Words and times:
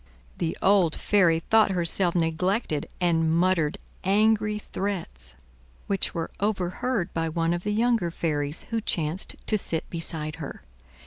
The 0.39 0.57
old 0.63 0.95
fairy 0.95 1.41
thought 1.41 1.69
herself 1.69 2.15
neglected, 2.15 2.89
and 2.99 3.31
muttered 3.31 3.77
angry 4.03 4.57
threats, 4.57 5.35
which 5.85 6.15
were 6.15 6.31
overheard 6.39 7.13
by 7.13 7.29
one 7.29 7.53
of 7.53 7.61
the 7.63 7.71
younger 7.71 8.09
fairies, 8.09 8.63
who 8.71 8.81
chanced 8.81 9.35
to 9.45 9.59
sit 9.59 9.87
beside 9.91 10.37
her. 10.37 10.63